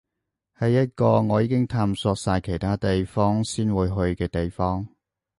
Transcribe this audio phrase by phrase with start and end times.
[0.57, 4.87] 係一個我已經探索晒其他地方先會去嘅地方